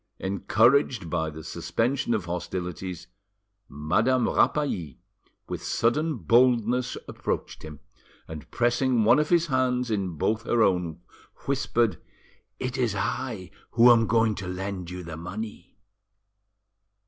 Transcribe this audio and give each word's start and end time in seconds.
Encouraged 0.17 1.11
by 1.11 1.29
the 1.29 1.43
suspension 1.43 2.15
of 2.15 2.25
hostilities, 2.25 3.05
Madame 3.69 4.27
Rapally 4.27 4.97
with 5.47 5.61
sudden 5.63 6.15
boldness 6.17 6.97
approached 7.07 7.61
him, 7.61 7.81
and, 8.27 8.49
pressing 8.49 9.03
one 9.03 9.19
of 9.19 9.29
his 9.29 9.45
hands 9.45 9.91
in 9.91 10.17
both 10.17 10.41
her 10.41 10.63
own, 10.63 11.01
whispered— 11.45 12.01
"It 12.57 12.79
is 12.79 12.95
I 12.95 13.51
who 13.73 13.91
am 13.91 14.07
going 14.07 14.33
to 14.41 14.47
lend 14.47 14.89
you 14.89 15.03
the 15.03 15.17
money." 15.17 15.77